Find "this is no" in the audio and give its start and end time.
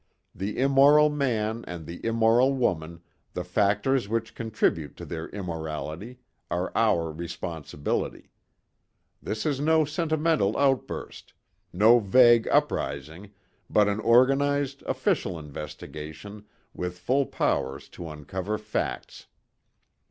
9.21-9.85